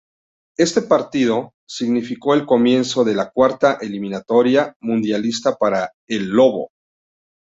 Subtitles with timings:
[0.57, 6.71] Este partido, significó el comienzo de la cuarta eliminatoria mundialista para el 'Lobo'.